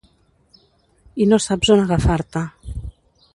I 1.21 1.27
no 1.33 1.39
saps 1.47 1.71
on 1.75 1.83
agafar-te. 1.85 2.45